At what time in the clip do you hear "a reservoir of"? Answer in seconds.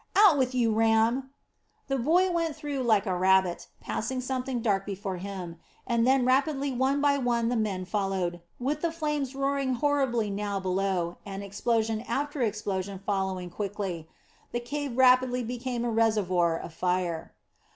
15.85-16.73